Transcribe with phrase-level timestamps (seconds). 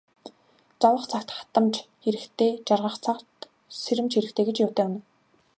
[0.81, 3.31] Зовох цагт хатамж хэрэгтэй, жаргах цагт
[3.81, 5.01] сэрэмж хэрэгтэй гэж юутай үнэн.